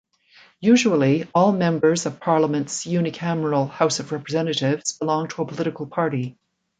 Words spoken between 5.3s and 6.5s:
a political party.